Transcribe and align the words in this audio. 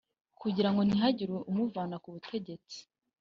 kugirango 0.41 0.81
ntihazagire 0.83 1.31
umuvana 1.51 1.95
ku 2.03 2.07
butegetsi 2.13 2.77